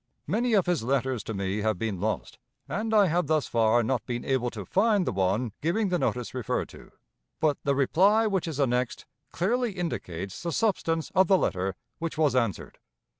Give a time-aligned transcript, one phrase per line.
[0.25, 4.03] Many of his letters to me have been lost, and I have thus far not
[4.07, 6.91] been able to find the one giving the notice referred to,
[7.39, 12.35] but the reply which is annexed clearly indicates the substance of the letter which was
[12.35, 12.79] answered.